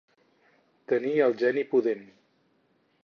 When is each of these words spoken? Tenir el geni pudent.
Tenir 0.93 1.13
el 1.25 1.37
geni 1.43 1.65
pudent. 1.75 2.03